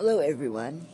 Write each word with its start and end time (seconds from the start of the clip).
Hello, 0.00 0.20
everyone. 0.20 0.86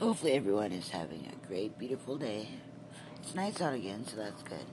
Hopefully, 0.00 0.32
everyone 0.32 0.72
is 0.72 0.88
having 0.88 1.24
a 1.30 1.46
great, 1.46 1.78
beautiful 1.78 2.16
day. 2.16 2.48
It's 3.22 3.36
nice 3.36 3.60
out 3.60 3.74
again, 3.74 4.04
so 4.04 4.16
that's 4.16 4.42
good. 4.42 4.66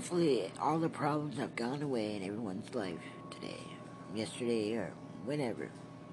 Hopefully, 0.00 0.50
all 0.58 0.78
the 0.78 0.88
problems 0.88 1.36
have 1.36 1.54
gone 1.54 1.82
away 1.82 2.16
in 2.16 2.22
everyone's 2.22 2.74
life 2.74 3.02
today, 3.30 3.60
yesterday, 4.14 4.72
or 4.72 4.94
whenever. 5.26 5.68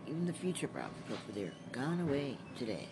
Even 0.05 0.25
the 0.25 0.33
future 0.33 0.67
problems, 0.67 0.97
hopefully, 1.07 1.43
they're 1.43 1.53
gone 1.71 2.01
away 2.01 2.37
today. 2.57 2.89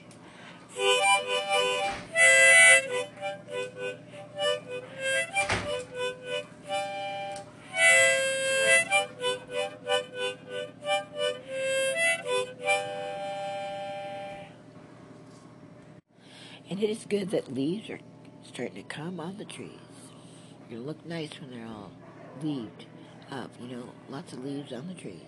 And 16.69 16.81
it 16.81 16.89
is 16.89 17.05
good 17.09 17.31
that 17.31 17.53
leaves 17.53 17.89
are 17.89 17.99
starting 18.43 18.75
to 18.75 18.83
come 18.83 19.19
on 19.19 19.37
the 19.37 19.43
trees. 19.43 19.94
It'll 20.69 20.83
look 20.83 21.05
nice 21.05 21.29
when 21.39 21.51
they're 21.51 21.67
all 21.67 21.91
leaved 22.41 22.85
up, 23.31 23.51
you 23.61 23.75
know, 23.75 23.89
lots 24.09 24.33
of 24.33 24.43
leaves 24.43 24.73
on 24.73 24.87
the 24.87 24.93
trees. 24.93 25.21